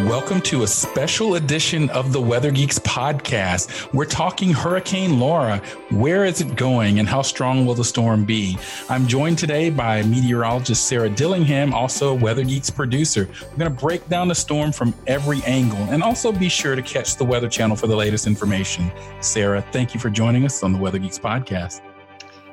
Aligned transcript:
Welcome 0.00 0.42
to 0.42 0.62
a 0.62 0.66
special 0.66 1.36
edition 1.36 1.88
of 1.88 2.12
the 2.12 2.20
Weather 2.20 2.50
Geeks 2.50 2.78
podcast. 2.80 3.90
We're 3.94 4.04
talking 4.04 4.52
Hurricane 4.52 5.18
Laura. 5.18 5.56
Where 5.90 6.26
is 6.26 6.42
it 6.42 6.54
going 6.54 6.98
and 6.98 7.08
how 7.08 7.22
strong 7.22 7.64
will 7.64 7.74
the 7.74 7.82
storm 7.82 8.26
be? 8.26 8.58
I'm 8.90 9.06
joined 9.06 9.38
today 9.38 9.70
by 9.70 10.02
meteorologist 10.02 10.86
Sarah 10.86 11.08
Dillingham, 11.08 11.72
also 11.72 12.12
Weather 12.12 12.44
Geeks 12.44 12.68
producer. 12.68 13.26
We're 13.40 13.56
going 13.56 13.74
to 13.74 13.80
break 13.80 14.06
down 14.10 14.28
the 14.28 14.34
storm 14.34 14.70
from 14.70 14.92
every 15.06 15.42
angle 15.44 15.78
and 15.78 16.02
also 16.02 16.30
be 16.30 16.50
sure 16.50 16.76
to 16.76 16.82
catch 16.82 17.16
the 17.16 17.24
Weather 17.24 17.48
Channel 17.48 17.74
for 17.74 17.86
the 17.86 17.96
latest 17.96 18.26
information. 18.26 18.92
Sarah, 19.22 19.62
thank 19.72 19.94
you 19.94 19.98
for 19.98 20.10
joining 20.10 20.44
us 20.44 20.62
on 20.62 20.74
the 20.74 20.78
Weather 20.78 20.98
Geeks 20.98 21.18
podcast. 21.18 21.80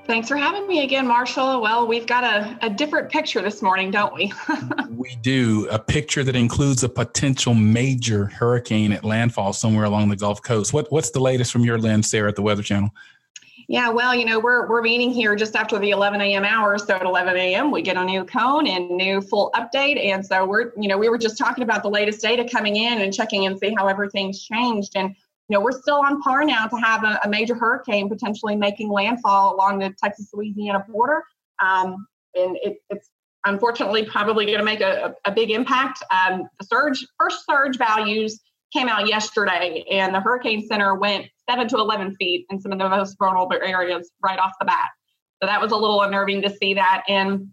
Thanks 0.06 0.28
for 0.28 0.36
having 0.36 0.68
me 0.68 0.84
again, 0.84 1.08
Marshall. 1.08 1.62
Well, 1.62 1.88
we've 1.88 2.06
got 2.06 2.26
a, 2.26 2.66
a 2.66 2.70
different 2.70 3.10
picture 3.10 3.42
this 3.42 3.62
morning, 3.62 3.90
don't 3.90 4.14
we? 4.14 4.34
we 4.90 5.16
do. 5.22 5.66
A 5.72 5.80
picture 5.80 6.26
that 6.26 6.36
includes 6.36 6.84
a 6.84 6.90
potential 6.90 7.54
major 7.54 8.26
hurricane 8.26 8.92
at 8.92 9.06
landfall 9.06 9.54
somewhere 9.54 9.86
along 9.86 10.10
the 10.10 10.18
Gulf 10.18 10.42
Coast. 10.42 10.74
What, 10.74 10.92
what's 10.92 11.12
the 11.12 11.22
latest 11.22 11.54
from 11.54 11.64
your 11.64 11.78
lens, 11.78 12.10
Sarah, 12.10 12.28
at 12.28 12.36
the 12.36 12.42
Weather 12.42 12.64
Channel? 12.64 12.90
Yeah, 13.70 13.90
well, 13.90 14.14
you 14.14 14.26
know, 14.26 14.40
we're 14.40 14.68
we're 14.68 14.82
meeting 14.82 15.10
here 15.10 15.38
just 15.38 15.56
after 15.56 15.80
the 15.80 15.92
11 15.92 16.20
a.m. 16.20 16.44
hour. 16.44 16.78
So 16.78 16.96
at 16.96 17.06
11 17.06 17.38
a.m. 17.38 17.72
we 17.72 17.82
get 17.82 17.96
a 17.96 18.04
new 18.04 18.26
cone 18.26 18.68
and 18.68 18.90
new 18.90 19.22
full 19.22 19.52
update. 19.56 20.04
And 20.04 20.26
so 20.26 20.46
we're, 20.46 20.74
you 20.78 20.90
know, 20.90 20.98
we 20.98 21.08
were 21.08 21.18
just 21.18 21.38
talking 21.38 21.64
about 21.64 21.82
the 21.82 21.90
latest 21.90 22.22
data 22.22 22.48
coming 22.48 22.76
in 22.76 23.02
and 23.02 23.14
checking 23.14 23.46
and 23.46 23.58
see 23.58 23.74
how 23.78 23.88
everything's 23.88 24.44
changed. 24.44 24.92
And 24.96 25.16
you 25.50 25.58
know, 25.58 25.62
we're 25.62 25.72
still 25.72 26.02
on 26.02 26.22
par 26.22 26.44
now 26.44 26.68
to 26.68 26.78
have 26.78 27.04
a, 27.04 27.20
a 27.24 27.30
major 27.30 27.56
hurricane 27.56 28.10
potentially 28.10 28.56
making 28.56 28.90
landfall 28.90 29.56
along 29.56 29.80
the 29.80 29.94
Texas 30.02 30.30
Louisiana 30.34 30.86
border. 30.88 31.24
Um, 31.62 32.08
and 32.36 32.58
it, 32.62 32.78
it's 32.90 33.10
unfortunately 33.46 34.06
probably 34.06 34.46
going 34.46 34.60
to 34.60 34.64
make 34.64 34.82
a, 34.82 35.14
a, 35.26 35.32
big 35.32 35.52
impact. 35.52 36.04
Um, 36.12 36.48
the 36.60 36.66
surge, 36.66 37.06
first 37.20 37.46
surge 37.46 37.78
values 37.78 38.40
came 38.72 38.88
out 38.88 39.08
yesterday, 39.08 39.84
and 39.92 40.16
the 40.16 40.22
Hurricane 40.22 40.66
Center 40.66 40.96
went 40.96 41.28
7 41.50 41.68
to 41.70 41.76
11 41.76 42.16
feet 42.16 42.46
in 42.50 42.60
some 42.60 42.72
of 42.72 42.80
the 42.80 42.90
most 42.90 43.18
vulnerable 43.20 43.58
areas 43.62 44.10
right 44.24 44.40
off 44.40 44.54
the 44.60 44.66
bat. 44.66 44.90
So 45.42 45.48
that 45.48 45.62
was 45.62 45.72
a 45.72 45.76
little 45.76 46.02
unnerving 46.02 46.42
to 46.44 46.50
see 46.50 46.74
that. 46.76 47.04
And 47.08 47.50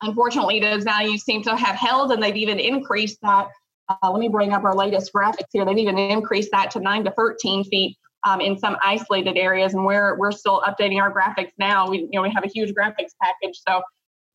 unfortunately, 0.00 0.60
those 0.60 0.82
values 0.82 1.24
seem 1.24 1.42
to 1.42 1.54
have 1.54 1.76
held, 1.76 2.10
and 2.10 2.22
they've 2.22 2.34
even 2.34 2.58
increased 2.58 3.18
that 3.22 3.48
uh, 3.88 4.10
let 4.10 4.20
me 4.20 4.28
bring 4.28 4.52
up 4.52 4.64
our 4.64 4.74
latest 4.74 5.12
graphics 5.12 5.48
here. 5.52 5.64
They've 5.64 5.78
even 5.78 5.98
increased 5.98 6.50
that 6.52 6.70
to 6.72 6.80
9 6.80 7.04
to 7.04 7.10
13 7.12 7.64
feet 7.64 7.96
um, 8.24 8.40
in 8.40 8.58
some 8.58 8.76
isolated 8.82 9.36
areas, 9.36 9.74
and 9.74 9.84
we're 9.84 10.18
we're 10.18 10.32
still 10.32 10.60
updating 10.62 11.00
our 11.00 11.12
graphics 11.12 11.52
now. 11.58 11.88
We 11.88 11.98
you 11.98 12.10
know 12.12 12.22
we 12.22 12.30
have 12.30 12.44
a 12.44 12.48
huge 12.48 12.74
graphics 12.74 13.12
package, 13.22 13.60
so 13.66 13.82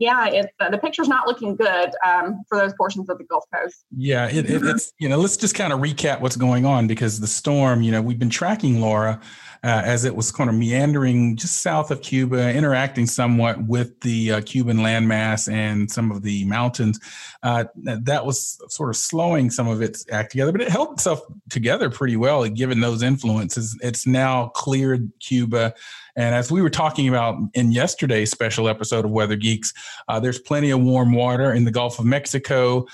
yeah, 0.03 0.27
it's 0.27 0.51
uh, 0.59 0.69
the 0.69 0.77
picture's 0.77 1.07
not 1.07 1.27
looking 1.27 1.55
good 1.55 1.91
um, 2.05 2.43
for 2.49 2.57
those 2.57 2.73
portions 2.73 3.09
of 3.09 3.17
the 3.17 3.23
Gulf 3.23 3.45
Coast. 3.53 3.85
Yeah, 3.95 4.27
it, 4.27 4.49
it, 4.49 4.61
it's 4.61 4.91
you 4.99 5.07
know 5.07 5.17
let's 5.17 5.37
just 5.37 5.55
kind 5.55 5.71
of 5.71 5.79
recap 5.79 6.19
what's 6.19 6.35
going 6.35 6.65
on 6.65 6.87
because 6.87 7.21
the 7.21 7.27
storm. 7.27 7.81
You 7.81 7.93
know 7.93 8.01
we've 8.01 8.19
been 8.19 8.29
tracking 8.29 8.81
Laura 8.81 9.21
uh, 9.63 9.81
as 9.85 10.03
it 10.03 10.13
was 10.13 10.29
kind 10.29 10.49
of 10.49 10.55
meandering 10.57 11.37
just 11.37 11.61
south 11.61 11.89
of 11.89 12.01
Cuba, 12.01 12.53
interacting 12.53 13.07
somewhat 13.07 13.63
with 13.65 13.97
the 14.01 14.33
uh, 14.33 14.41
Cuban 14.41 14.77
landmass 14.77 15.49
and 15.51 15.89
some 15.89 16.11
of 16.11 16.21
the 16.21 16.43
mountains. 16.45 16.99
Uh, 17.43 17.63
that 17.77 18.25
was 18.25 18.59
sort 18.67 18.89
of 18.89 18.97
slowing 18.97 19.49
some 19.49 19.69
of 19.69 19.81
its 19.81 20.05
act 20.11 20.31
together, 20.31 20.51
but 20.51 20.61
it 20.61 20.69
held 20.69 20.91
itself 20.91 21.21
together 21.49 21.89
pretty 21.89 22.17
well 22.17 22.45
given 22.49 22.81
those 22.81 23.01
influences. 23.01 23.77
It's 23.81 24.05
now 24.05 24.47
cleared 24.49 25.09
Cuba. 25.21 25.73
And 26.15 26.35
as 26.35 26.51
we 26.51 26.61
were 26.61 26.69
talking 26.69 27.07
about 27.07 27.37
in 27.53 27.71
yesterday's 27.71 28.29
special 28.31 28.69
episode 28.69 29.05
of 29.05 29.11
Weather 29.11 29.35
Geeks, 29.35 29.73
uh, 30.07 30.19
there's 30.19 30.39
plenty 30.39 30.69
of 30.69 30.81
warm 30.81 31.13
water 31.13 31.53
in 31.53 31.63
the 31.63 31.71
Gulf 31.71 31.99
of 31.99 32.05
Mexico. 32.05 32.85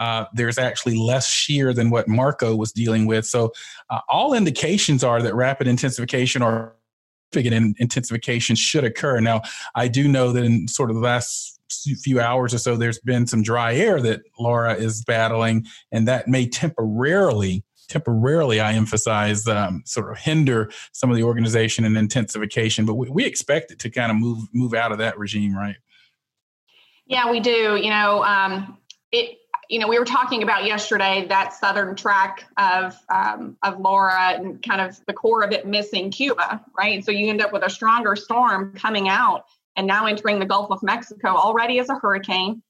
Uh, 0.00 0.24
there's 0.34 0.58
actually 0.58 0.98
less 0.98 1.28
shear 1.28 1.72
than 1.72 1.90
what 1.90 2.08
Marco 2.08 2.56
was 2.56 2.72
dealing 2.72 3.06
with. 3.06 3.24
So, 3.26 3.52
uh, 3.90 4.00
all 4.08 4.34
indications 4.34 5.04
are 5.04 5.22
that 5.22 5.34
rapid 5.34 5.68
intensification 5.68 6.42
or 6.42 6.76
significant 7.32 7.76
intensification 7.78 8.56
should 8.56 8.84
occur. 8.84 9.20
Now, 9.20 9.42
I 9.74 9.88
do 9.88 10.08
know 10.08 10.32
that 10.32 10.44
in 10.44 10.68
sort 10.68 10.90
of 10.90 10.96
the 10.96 11.02
last 11.02 11.60
few 12.00 12.20
hours 12.20 12.54
or 12.54 12.58
so, 12.58 12.76
there's 12.76 12.98
been 13.00 13.26
some 13.26 13.42
dry 13.42 13.74
air 13.74 14.00
that 14.00 14.22
Laura 14.38 14.74
is 14.74 15.04
battling, 15.04 15.66
and 15.92 16.06
that 16.08 16.28
may 16.28 16.48
temporarily 16.48 17.64
temporarily, 17.86 18.60
I 18.60 18.72
emphasize, 18.72 19.46
um, 19.46 19.82
sort 19.86 20.10
of 20.10 20.18
hinder 20.18 20.70
some 20.92 21.10
of 21.10 21.16
the 21.16 21.22
organization 21.22 21.84
and 21.84 21.96
intensification. 21.96 22.86
But 22.86 22.94
we, 22.94 23.08
we 23.10 23.24
expect 23.24 23.70
it 23.70 23.78
to 23.80 23.90
kind 23.90 24.10
of 24.10 24.16
move 24.16 24.48
move 24.52 24.74
out 24.74 24.92
of 24.92 24.98
that 24.98 25.18
regime, 25.18 25.54
right? 25.54 25.76
Yeah, 27.06 27.30
we 27.30 27.40
do. 27.40 27.76
You 27.76 27.90
know, 27.90 28.24
um, 28.24 28.78
it. 29.12 29.38
You 29.68 29.80
know, 29.80 29.88
we 29.88 29.98
were 29.98 30.04
talking 30.04 30.44
about 30.44 30.64
yesterday 30.64 31.26
that 31.28 31.52
southern 31.52 31.96
track 31.96 32.44
of 32.56 32.96
um, 33.12 33.56
of 33.64 33.80
Laura 33.80 34.34
and 34.34 34.62
kind 34.62 34.80
of 34.80 35.00
the 35.06 35.12
core 35.12 35.42
of 35.42 35.50
it 35.50 35.66
missing 35.66 36.10
Cuba, 36.10 36.64
right? 36.78 37.04
So 37.04 37.10
you 37.10 37.28
end 37.28 37.40
up 37.40 37.52
with 37.52 37.64
a 37.64 37.70
stronger 37.70 38.14
storm 38.14 38.72
coming 38.74 39.08
out 39.08 39.46
and 39.74 39.86
now 39.86 40.06
entering 40.06 40.38
the 40.38 40.46
Gulf 40.46 40.70
of 40.70 40.82
Mexico 40.84 41.28
already 41.28 41.80
as 41.80 41.88
a 41.88 41.96
hurricane 41.96 42.62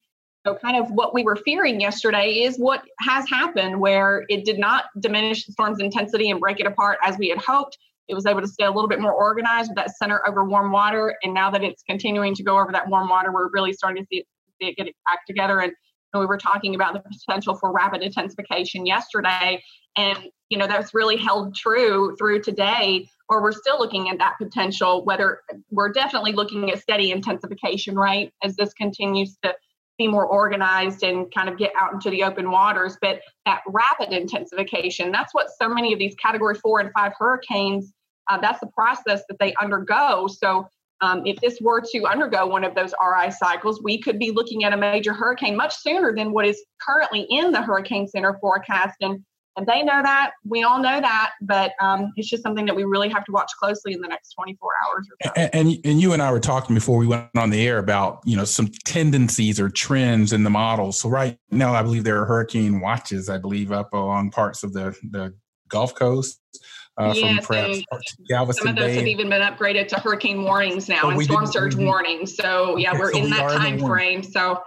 so, 0.46 0.54
kind 0.54 0.76
of 0.76 0.90
what 0.92 1.12
we 1.12 1.24
were 1.24 1.34
fearing 1.34 1.80
yesterday 1.80 2.42
is 2.44 2.56
what 2.56 2.84
has 3.00 3.28
happened, 3.28 3.80
where 3.80 4.24
it 4.28 4.44
did 4.44 4.58
not 4.60 4.84
diminish 5.00 5.44
the 5.44 5.52
storm's 5.52 5.80
intensity 5.80 6.30
and 6.30 6.38
break 6.38 6.60
it 6.60 6.66
apart 6.66 6.98
as 7.04 7.18
we 7.18 7.28
had 7.28 7.38
hoped. 7.38 7.76
It 8.06 8.14
was 8.14 8.26
able 8.26 8.42
to 8.42 8.46
stay 8.46 8.64
a 8.64 8.70
little 8.70 8.86
bit 8.86 9.00
more 9.00 9.12
organized 9.12 9.70
with 9.70 9.76
that 9.76 9.96
center 9.96 10.22
over 10.28 10.44
warm 10.44 10.70
water. 10.70 11.16
And 11.24 11.34
now 11.34 11.50
that 11.50 11.64
it's 11.64 11.82
continuing 11.82 12.32
to 12.36 12.44
go 12.44 12.60
over 12.60 12.70
that 12.70 12.88
warm 12.88 13.08
water, 13.08 13.32
we're 13.32 13.50
really 13.50 13.72
starting 13.72 14.04
to 14.04 14.06
see 14.06 14.18
it, 14.18 14.26
see 14.62 14.68
it 14.68 14.76
get 14.76 14.86
back 15.10 15.26
together. 15.26 15.58
And, 15.58 15.72
and 16.12 16.20
we 16.20 16.26
were 16.26 16.38
talking 16.38 16.76
about 16.76 16.92
the 16.92 17.00
potential 17.00 17.56
for 17.56 17.72
rapid 17.72 18.02
intensification 18.02 18.86
yesterday. 18.86 19.60
And, 19.96 20.28
you 20.48 20.58
know, 20.58 20.68
that's 20.68 20.94
really 20.94 21.16
held 21.16 21.56
true 21.56 22.14
through 22.16 22.42
today, 22.42 23.08
where 23.26 23.42
we're 23.42 23.50
still 23.50 23.80
looking 23.80 24.10
at 24.10 24.18
that 24.18 24.34
potential, 24.40 25.04
whether 25.04 25.40
we're 25.72 25.90
definitely 25.90 26.32
looking 26.34 26.70
at 26.70 26.78
steady 26.78 27.10
intensification, 27.10 27.96
right? 27.96 28.32
As 28.44 28.54
this 28.54 28.72
continues 28.74 29.36
to 29.42 29.52
be 29.98 30.08
more 30.08 30.26
organized 30.26 31.02
and 31.02 31.32
kind 31.32 31.48
of 31.48 31.56
get 31.56 31.72
out 31.78 31.92
into 31.92 32.10
the 32.10 32.22
open 32.22 32.50
waters. 32.50 32.96
But 33.00 33.20
that 33.44 33.62
rapid 33.68 34.12
intensification, 34.12 35.10
that's 35.10 35.34
what 35.34 35.48
so 35.60 35.68
many 35.68 35.92
of 35.92 35.98
these 35.98 36.14
category 36.16 36.54
four 36.54 36.80
and 36.80 36.90
five 36.92 37.12
hurricanes, 37.18 37.92
uh, 38.28 38.38
that's 38.38 38.60
the 38.60 38.66
process 38.68 39.22
that 39.28 39.38
they 39.38 39.54
undergo. 39.60 40.26
So 40.26 40.68
um, 41.00 41.26
if 41.26 41.38
this 41.40 41.60
were 41.60 41.82
to 41.92 42.06
undergo 42.06 42.46
one 42.46 42.64
of 42.64 42.74
those 42.74 42.94
RI 43.02 43.30
cycles, 43.30 43.82
we 43.82 44.00
could 44.00 44.18
be 44.18 44.30
looking 44.30 44.64
at 44.64 44.72
a 44.72 44.76
major 44.76 45.12
hurricane 45.12 45.56
much 45.56 45.74
sooner 45.76 46.14
than 46.14 46.32
what 46.32 46.46
is 46.46 46.62
currently 46.80 47.26
in 47.30 47.52
the 47.52 47.60
Hurricane 47.60 48.08
Center 48.08 48.38
forecast. 48.40 48.96
And 49.00 49.22
and 49.56 49.66
they 49.66 49.82
know 49.82 50.02
that. 50.02 50.32
We 50.44 50.62
all 50.62 50.80
know 50.80 51.00
that, 51.00 51.32
but 51.40 51.72
um, 51.80 52.12
it's 52.16 52.28
just 52.28 52.42
something 52.42 52.66
that 52.66 52.76
we 52.76 52.84
really 52.84 53.08
have 53.08 53.24
to 53.24 53.32
watch 53.32 53.50
closely 53.58 53.94
in 53.94 54.00
the 54.00 54.08
next 54.08 54.32
24 54.32 54.70
hours. 54.84 55.08
So. 55.22 55.32
And, 55.34 55.50
and, 55.54 55.78
and 55.84 56.00
you 56.00 56.12
and 56.12 56.22
I 56.22 56.30
were 56.30 56.40
talking 56.40 56.74
before 56.74 56.98
we 56.98 57.06
went 57.06 57.28
on 57.36 57.50
the 57.50 57.66
air 57.66 57.78
about 57.78 58.20
you 58.24 58.36
know 58.36 58.44
some 58.44 58.68
tendencies 58.84 59.58
or 59.58 59.70
trends 59.70 60.32
in 60.32 60.44
the 60.44 60.50
models. 60.50 60.98
So 60.98 61.08
right 61.08 61.38
now, 61.50 61.74
I 61.74 61.82
believe 61.82 62.04
there 62.04 62.20
are 62.20 62.26
hurricane 62.26 62.80
watches. 62.80 63.28
I 63.28 63.38
believe 63.38 63.72
up 63.72 63.92
along 63.92 64.30
parts 64.30 64.62
of 64.62 64.72
the 64.72 64.97
the 65.10 65.34
Gulf 65.68 65.94
Coast. 65.94 66.41
Uh, 66.98 67.12
yeah, 67.14 67.38
so 67.41 67.74
Galveston 68.26 68.68
some 68.68 68.68
of 68.68 68.76
those 68.76 68.86
Bay. 68.86 68.97
have 68.97 69.06
even 69.06 69.28
been 69.28 69.42
upgraded 69.42 69.86
to 69.88 70.00
hurricane 70.00 70.42
warnings 70.42 70.88
now 70.88 71.10
and 71.10 71.22
storm 71.22 71.47
surge 71.47 71.74
warnings. 71.74 72.34
So 72.36 72.78
yeah, 72.78 72.94
we're 72.98 73.12
so 73.12 73.18
in 73.18 73.24
we 73.24 73.30
that 73.30 73.50
time 73.52 73.78
frame. 73.78 74.22
So 74.22 74.62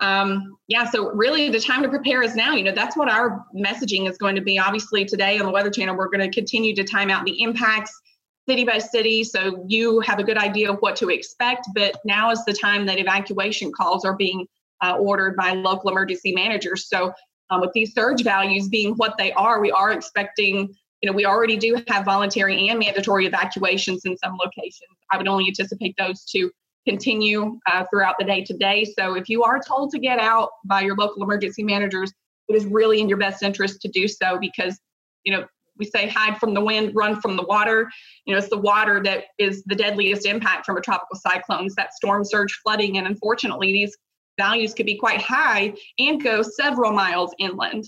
um, 0.00 0.56
yeah, 0.66 0.90
so 0.90 1.10
really 1.10 1.48
the 1.48 1.60
time 1.60 1.82
to 1.82 1.88
prepare 1.88 2.22
is 2.22 2.34
now. 2.34 2.54
You 2.54 2.64
know, 2.64 2.72
that's 2.72 2.96
what 2.96 3.08
our 3.08 3.44
messaging 3.54 4.08
is 4.10 4.18
going 4.18 4.34
to 4.34 4.40
be. 4.40 4.58
Obviously, 4.58 5.04
today 5.04 5.38
on 5.38 5.46
the 5.46 5.52
Weather 5.52 5.70
Channel, 5.70 5.96
we're 5.96 6.08
going 6.08 6.28
to 6.28 6.30
continue 6.30 6.74
to 6.74 6.84
time 6.84 7.10
out 7.10 7.24
the 7.24 7.40
impacts 7.42 7.92
city 8.48 8.64
by 8.64 8.78
city 8.78 9.22
so 9.22 9.64
you 9.68 10.00
have 10.00 10.18
a 10.18 10.24
good 10.24 10.36
idea 10.36 10.72
of 10.72 10.78
what 10.80 10.96
to 10.96 11.08
expect. 11.10 11.68
But 11.74 11.96
now 12.04 12.30
is 12.30 12.44
the 12.44 12.52
time 12.52 12.86
that 12.86 12.98
evacuation 12.98 13.70
calls 13.72 14.04
are 14.04 14.16
being 14.16 14.46
uh, 14.82 14.96
ordered 14.96 15.36
by 15.36 15.52
local 15.52 15.90
emergency 15.90 16.32
managers. 16.32 16.88
So, 16.88 17.12
um, 17.50 17.60
with 17.60 17.72
these 17.72 17.92
surge 17.92 18.24
values 18.24 18.68
being 18.68 18.94
what 18.94 19.16
they 19.18 19.32
are, 19.32 19.60
we 19.60 19.70
are 19.70 19.92
expecting. 19.92 20.74
You 21.00 21.10
know, 21.10 21.16
we 21.16 21.26
already 21.26 21.56
do 21.56 21.82
have 21.88 22.04
voluntary 22.04 22.68
and 22.68 22.78
mandatory 22.78 23.26
evacuations 23.26 24.04
in 24.04 24.16
some 24.18 24.36
locations. 24.36 24.96
I 25.10 25.16
would 25.16 25.26
only 25.26 25.46
anticipate 25.48 25.96
those 25.98 26.24
to 26.26 26.50
continue 26.86 27.58
uh, 27.70 27.84
throughout 27.90 28.16
the 28.18 28.24
day 28.24 28.44
today. 28.44 28.84
So 28.98 29.14
if 29.14 29.28
you 29.28 29.42
are 29.44 29.60
told 29.60 29.90
to 29.92 29.98
get 29.98 30.18
out 30.18 30.50
by 30.64 30.82
your 30.82 30.96
local 30.96 31.22
emergency 31.22 31.62
managers, 31.62 32.12
it 32.48 32.56
is 32.56 32.64
really 32.66 33.00
in 33.00 33.08
your 33.08 33.18
best 33.18 33.42
interest 33.42 33.80
to 33.82 33.88
do 33.88 34.08
so 34.08 34.38
because, 34.38 34.78
you 35.24 35.32
know, 35.32 35.46
we 35.78 35.86
say 35.86 36.08
hide 36.08 36.38
from 36.38 36.54
the 36.54 36.60
wind, 36.60 36.94
run 36.94 37.20
from 37.20 37.36
the 37.36 37.42
water. 37.44 37.90
You 38.26 38.34
know, 38.34 38.38
it's 38.38 38.50
the 38.50 38.58
water 38.58 39.02
that 39.04 39.24
is 39.38 39.64
the 39.64 39.74
deadliest 39.74 40.26
impact 40.26 40.66
from 40.66 40.76
a 40.76 40.80
tropical 40.80 41.16
cyclone. 41.16 41.66
It's 41.66 41.76
that 41.76 41.94
storm 41.94 42.24
surge 42.24 42.52
flooding. 42.62 42.98
And 42.98 43.06
unfortunately, 43.06 43.72
these 43.72 43.96
values 44.38 44.74
could 44.74 44.86
be 44.86 44.98
quite 44.98 45.20
high 45.20 45.74
and 45.98 46.22
go 46.22 46.42
several 46.42 46.92
miles 46.92 47.34
inland. 47.38 47.84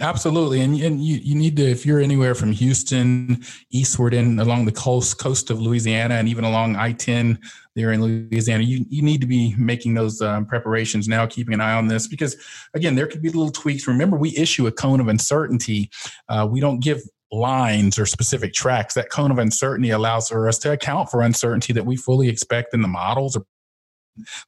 Absolutely, 0.00 0.60
and 0.60 0.80
and 0.80 1.02
you, 1.02 1.16
you 1.16 1.34
need 1.34 1.56
to 1.56 1.64
if 1.64 1.84
you're 1.84 1.98
anywhere 1.98 2.36
from 2.36 2.52
Houston 2.52 3.42
eastward 3.70 4.14
and 4.14 4.40
along 4.40 4.64
the 4.64 4.72
coast 4.72 5.18
coast 5.18 5.50
of 5.50 5.60
Louisiana 5.60 6.14
and 6.14 6.28
even 6.28 6.44
along 6.44 6.76
I-10 6.76 7.38
there 7.74 7.90
in 7.90 8.00
Louisiana, 8.02 8.62
you 8.62 8.84
you 8.88 9.02
need 9.02 9.20
to 9.22 9.26
be 9.26 9.56
making 9.58 9.94
those 9.94 10.20
um, 10.22 10.46
preparations 10.46 11.08
now, 11.08 11.26
keeping 11.26 11.52
an 11.52 11.60
eye 11.60 11.72
on 11.72 11.88
this 11.88 12.06
because 12.06 12.36
again 12.74 12.94
there 12.94 13.08
could 13.08 13.22
be 13.22 13.30
little 13.30 13.50
tweaks. 13.50 13.88
Remember, 13.88 14.16
we 14.16 14.36
issue 14.36 14.68
a 14.68 14.72
cone 14.72 15.00
of 15.00 15.08
uncertainty. 15.08 15.90
Uh, 16.28 16.46
we 16.48 16.60
don't 16.60 16.80
give 16.80 17.02
lines 17.32 17.98
or 17.98 18.06
specific 18.06 18.54
tracks. 18.54 18.94
That 18.94 19.10
cone 19.10 19.32
of 19.32 19.38
uncertainty 19.38 19.90
allows 19.90 20.28
for 20.28 20.48
us 20.48 20.58
to 20.60 20.72
account 20.72 21.10
for 21.10 21.22
uncertainty 21.22 21.72
that 21.72 21.86
we 21.86 21.96
fully 21.96 22.28
expect 22.28 22.72
in 22.72 22.82
the 22.82 22.88
models 22.88 23.36
or 23.36 23.44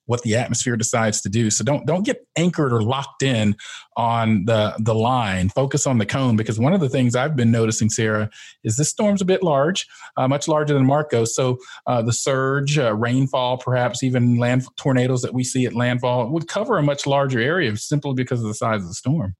what 0.06 0.22
the 0.22 0.36
atmosphere 0.36 0.76
decides 0.76 1.20
to 1.22 1.28
do. 1.28 1.50
So 1.50 1.64
don't 1.64 1.86
don't 1.86 2.04
get 2.04 2.26
anchored 2.36 2.72
or 2.72 2.82
locked 2.82 3.22
in 3.22 3.56
on 3.96 4.44
the 4.44 4.74
the 4.78 4.94
line. 4.94 5.48
Focus 5.50 5.86
on 5.86 5.98
the 5.98 6.06
cone 6.06 6.36
because 6.36 6.58
one 6.58 6.72
of 6.72 6.80
the 6.80 6.88
things 6.88 7.14
I've 7.14 7.36
been 7.36 7.50
noticing, 7.50 7.90
Sarah, 7.90 8.30
is 8.64 8.76
this 8.76 8.90
storm's 8.90 9.22
a 9.22 9.24
bit 9.26 9.42
large, 9.42 9.86
uh, 10.16 10.28
much 10.28 10.48
larger 10.48 10.74
than 10.74 10.86
Marco. 10.86 11.24
So 11.24 11.58
uh, 11.86 12.02
the 12.02 12.12
surge, 12.12 12.78
uh, 12.78 12.94
rainfall, 12.94 13.58
perhaps 13.58 14.02
even 14.02 14.38
land 14.38 14.66
tornadoes 14.76 15.22
that 15.22 15.34
we 15.34 15.44
see 15.44 15.66
at 15.66 15.74
landfall 15.74 16.28
would 16.30 16.48
cover 16.48 16.78
a 16.78 16.82
much 16.82 17.06
larger 17.06 17.40
area 17.40 17.76
simply 17.76 18.14
because 18.14 18.40
of 18.40 18.46
the 18.46 18.54
size 18.54 18.82
of 18.82 18.88
the 18.88 18.94
storm. 18.94 19.36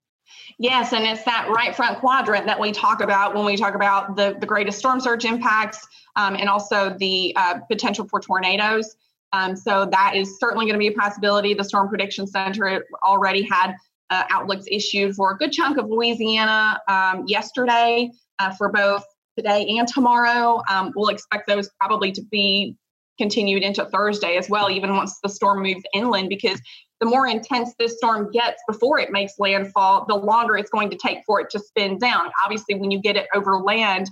Yes, 0.59 0.93
and 0.93 1.07
it's 1.07 1.25
that 1.25 1.49
right 1.49 1.75
front 1.75 1.99
quadrant 1.99 2.47
that 2.47 2.59
we 2.59 2.73
talk 2.73 3.01
about 3.01 3.35
when 3.35 3.45
we 3.45 3.57
talk 3.57 3.75
about 3.75 4.17
the, 4.17 4.37
the 4.39 4.47
greatest 4.47 4.79
storm 4.79 5.01
surge 5.01 5.25
impacts 5.25 5.87
um, 6.17 6.35
and 6.37 6.49
also 6.49 6.95
the 6.99 7.33
uh, 7.37 7.61
potential 7.71 8.07
for 8.07 8.21
tornadoes. 8.21 8.97
Um, 9.33 9.57
so 9.57 9.87
that 9.91 10.15
is 10.17 10.39
certainly 10.39 10.67
going 10.67 10.75
to 10.75 10.79
be 10.79 10.89
a 10.89 10.93
possibility. 10.93 11.55
The 11.55 11.65
Storm 11.65 11.89
Prediction 11.89 12.27
Center 12.27 12.85
already 13.05 13.43
had 13.43 13.75
uh, 14.11 14.25
outlooks 14.31 14.65
issued 14.71 15.15
for 15.15 15.33
a 15.33 15.37
good 15.37 15.53
chunk 15.53 15.79
of 15.79 15.89
Louisiana 15.89 16.81
um, 16.89 17.25
yesterday 17.27 18.11
uh, 18.39 18.53
for 18.55 18.71
both 18.71 19.05
today 19.37 19.67
and 19.79 19.87
tomorrow. 19.87 20.63
Um, 20.69 20.93
we'll 20.97 21.11
expect 21.11 21.47
those 21.47 21.71
probably 21.81 22.11
to 22.13 22.23
be 22.31 22.77
continued 23.19 23.63
into 23.63 23.85
Thursday 23.85 24.37
as 24.37 24.49
well, 24.49 24.71
even 24.71 24.97
once 24.97 25.19
the 25.23 25.29
storm 25.29 25.63
moves 25.63 25.83
inland, 25.95 26.29
because 26.29 26.61
the 27.01 27.07
more 27.07 27.27
intense 27.27 27.75
this 27.79 27.97
storm 27.99 28.31
gets 28.33 28.63
before 28.67 28.99
it 28.99 29.13
makes 29.13 29.35
landfall, 29.39 30.07
the 30.09 30.15
longer 30.15 30.57
it's 30.57 30.71
going 30.71 30.91
to 30.91 30.97
take 30.97 31.19
for 31.27 31.41
it 31.41 31.51
to 31.51 31.59
spin 31.59 31.99
down. 31.99 32.31
Obviously, 32.45 32.75
when 32.75 32.91
you 32.91 33.01
get 33.01 33.17
it 33.17 33.27
over 33.35 33.59
land, 33.59 34.11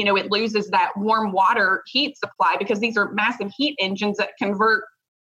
you 0.00 0.06
know, 0.06 0.16
it 0.16 0.30
loses 0.30 0.70
that 0.70 0.92
warm 0.96 1.30
water 1.30 1.82
heat 1.84 2.16
supply 2.16 2.56
because 2.58 2.80
these 2.80 2.96
are 2.96 3.12
massive 3.12 3.52
heat 3.54 3.76
engines 3.78 4.16
that 4.16 4.30
convert, 4.38 4.82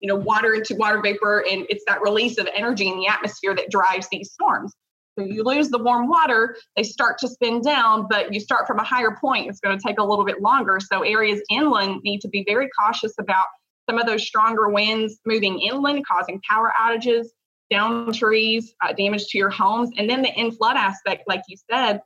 you 0.01 0.09
know, 0.09 0.17
water 0.17 0.55
into 0.55 0.75
water 0.75 1.01
vapor. 1.01 1.45
And 1.49 1.65
it's 1.69 1.85
that 1.87 2.03
release 2.03 2.37
of 2.37 2.49
energy 2.53 2.89
in 2.89 2.99
the 2.99 3.07
atmosphere 3.07 3.55
that 3.55 3.71
drives 3.71 4.09
these 4.11 4.33
storms. 4.33 4.75
So 5.17 5.25
you 5.25 5.45
lose 5.45 5.69
the 5.69 5.79
warm 5.79 6.09
water, 6.09 6.57
they 6.75 6.83
start 6.83 7.19
to 7.19 7.29
spin 7.29 7.63
down, 7.63 8.09
but 8.11 8.35
you 8.35 8.41
start 8.41 8.67
from 8.67 8.81
a 8.81 8.83
higher 8.83 9.17
point. 9.21 9.49
It's 9.49 9.61
going 9.61 9.79
to 9.79 9.83
take 9.87 10.01
a 10.01 10.05
little 10.05 10.25
bit 10.25 10.43
longer. 10.43 10.81
So 10.81 11.03
areas 11.03 11.41
inland 11.49 12.01
need 12.03 12.21
to 12.23 12.29
be 12.29 12.45
very 12.45 12.69
cautious 12.77 13.13
about 13.21 13.47
some 13.89 14.01
of 14.01 14.07
those 14.07 14.27
stronger 14.27 14.69
winds 14.69 15.21
moving 15.25 15.61
inland, 15.61 16.05
causing 16.09 16.41
power 16.51 16.73
outages, 16.77 17.27
down 17.71 18.13
trees, 18.13 18.75
uh, 18.83 18.93
damage 18.95 19.29
to 19.29 19.39
your 19.39 19.51
homes, 19.51 19.91
and 19.97 20.11
then 20.11 20.23
the 20.23 20.37
in 20.37 20.51
flood 20.51 20.77
aspect, 20.77 21.23
like 21.29 21.43
you 21.49 21.57
said, 21.71 22.01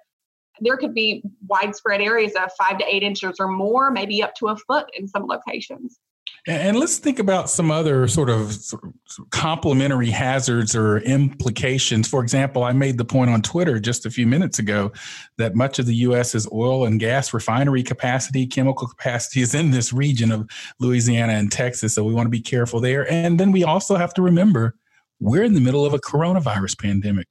there 0.61 0.77
could 0.77 0.95
be 0.95 1.23
widespread 1.47 2.01
areas 2.01 2.33
of 2.35 2.51
five 2.59 2.79
to 2.79 2.85
eight 2.87 3.03
inches 3.03 3.37
or 3.39 3.49
more, 3.49 3.91
maybe 3.91 4.23
up 4.23 4.35
to 4.37 4.49
a 4.49 4.57
foot 4.57 4.91
in 4.95 5.09
some 5.09 5.27
locations. 5.27 5.99
And 6.47 6.79
let's 6.79 6.99
think 6.99 7.19
about 7.19 7.51
some 7.51 7.71
other 7.71 8.09
sort 8.09 8.31
of, 8.31 8.53
sort 8.53 8.85
of, 8.85 8.95
complementary 9.31 10.09
hazards 10.09 10.75
or 10.75 10.99
implications. 10.99 12.09
For 12.09 12.23
example, 12.23 12.65
I 12.65 12.73
made 12.73 12.97
the 12.97 13.05
point 13.05 13.31
on 13.31 13.43
Twitter 13.43 13.79
just 13.79 14.07
a 14.07 14.11
few 14.11 14.27
minutes 14.27 14.59
ago 14.59 14.93
that 15.37 15.55
much 15.55 15.79
of 15.79 15.87
the 15.87 15.95
U.S.'s 15.97 16.49
oil 16.51 16.87
and 16.87 16.99
gas 16.99 17.35
refinery 17.35 17.83
capacity, 17.83 18.47
chemical 18.47 18.87
capacity 18.87 19.43
is 19.43 19.55
in 19.55 19.71
this 19.71 19.93
region 19.93 20.33
of 20.33 20.49
Louisiana 20.79 21.35
and 21.35 21.53
Texas. 21.53 21.95
So 21.95 22.05
we 22.05 22.15
want 22.15 22.27
to 22.27 22.31
be 22.31 22.41
careful 22.41 22.81
there. 22.81 23.11
And 23.13 23.39
then 23.39 23.53
we 23.53 23.65
also 23.65 23.97
have 23.97 24.15
to 24.15 24.23
remember 24.23 24.77
we're 25.19 25.43
in 25.43 25.53
the 25.53 25.61
middle 25.61 25.85
of 25.85 25.93
a 25.93 25.99
coronavirus 25.99 26.81
pandemic. 26.81 27.27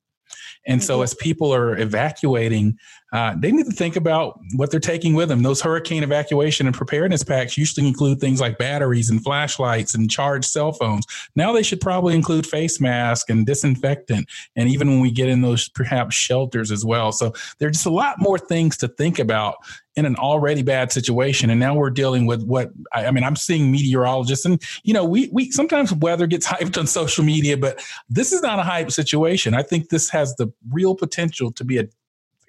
And 0.68 0.84
so, 0.84 0.96
mm-hmm. 0.96 1.04
as 1.04 1.14
people 1.16 1.54
are 1.54 1.78
evacuating, 1.78 2.78
uh, 3.12 3.36
they 3.38 3.52
need 3.52 3.66
to 3.66 3.72
think 3.72 3.96
about 3.96 4.40
what 4.56 4.72
they're 4.72 4.80
taking 4.80 5.14
with 5.14 5.30
them. 5.30 5.42
Those 5.42 5.62
hurricane 5.62 6.04
evacuation 6.04 6.68
and 6.68 6.76
preparedness 6.76 7.24
packs 7.24 7.58
usually 7.58 7.88
include 7.88 8.20
things 8.20 8.40
like 8.40 8.58
batteries 8.58 9.10
and 9.10 9.24
flashlights 9.24 9.96
and 9.96 10.10
charged 10.10 10.46
cell 10.46 10.72
phones. 10.72 11.06
Now 11.36 11.52
they 11.52 11.64
should 11.64 11.82
probably 11.82 12.16
include 12.16 12.46
face 12.46 12.80
mask 12.80 13.30
and 13.30 13.46
disinfectant, 13.46 14.30
and 14.56 14.70
even 14.70 14.90
when 14.90 15.00
we 15.00 15.12
get 15.12 15.30
in 15.30 15.42
those 15.42 15.70
perhaps 15.70 16.16
shelters 16.16 16.72
as 16.72 16.86
well. 16.86 17.12
So 17.12 17.34
there's 17.60 17.74
just 17.74 17.86
a 17.86 17.92
lot 17.92 18.20
more 18.20 18.38
things 18.38 18.78
to 18.78 18.88
think 18.88 19.20
about 19.20 19.58
in 19.96 20.06
an 20.06 20.16
already 20.16 20.62
bad 20.62 20.92
situation 20.92 21.50
and 21.50 21.60
now 21.60 21.76
we're 21.76 21.90
dealing 21.90 22.26
with 22.26 22.42
what 22.44 22.70
I, 22.94 23.08
I, 23.08 23.12
mean 23.12 23.24
i'm 23.24 23.36
seeing 23.36 23.70
meteorologists 23.70 24.46
and 24.46 24.62
you 24.84 24.94
know 24.94 25.04
we 25.04 25.30
we 25.34 25.52
sometimes 25.52 25.94
weather 25.94 26.26
gets 26.26 26.48
hyped 26.52 26.78
on 26.78 26.88
social 26.88 27.24
media 27.24 27.58
but 27.58 27.84
this 28.08 28.32
is 28.32 28.42
not 28.42 28.60
a 28.60 28.64
hype 28.64 28.92
situation 28.92 29.54
i 29.54 29.62
think 29.62 29.90
this 29.90 30.10
has 30.10 30.36
the 30.36 30.54
real 30.72 30.96
potential 30.96 31.52
to 31.52 31.66
be 31.66 31.78
a 31.80 31.88